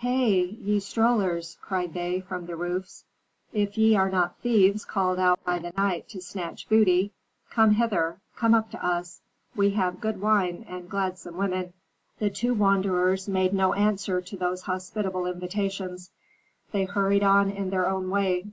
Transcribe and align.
"Hei, 0.00 0.52
ye 0.60 0.80
strollers!" 0.80 1.56
cried 1.62 1.94
they, 1.94 2.20
from 2.20 2.44
the 2.44 2.56
roofs. 2.56 3.06
"If 3.54 3.78
ye 3.78 3.96
are 3.96 4.10
not 4.10 4.38
thieves 4.42 4.84
called 4.84 5.18
out 5.18 5.42
by 5.44 5.58
the 5.58 5.72
night 5.78 6.10
to 6.10 6.20
snatch 6.20 6.68
booty, 6.68 7.14
come 7.48 7.70
hither, 7.70 8.20
come 8.36 8.52
up 8.52 8.70
to 8.72 8.86
us. 8.86 9.22
We 9.56 9.70
have 9.70 10.02
good 10.02 10.20
wine 10.20 10.66
and 10.68 10.90
gladsome 10.90 11.38
women." 11.38 11.72
The 12.18 12.28
two 12.28 12.52
wanderers 12.52 13.28
made 13.30 13.54
no 13.54 13.72
answer 13.72 14.20
to 14.20 14.36
those 14.36 14.60
hospitable 14.60 15.24
invitations; 15.24 16.10
they 16.70 16.84
hurried 16.84 17.22
on 17.24 17.50
in 17.50 17.70
their 17.70 17.88
own 17.88 18.10
way. 18.10 18.44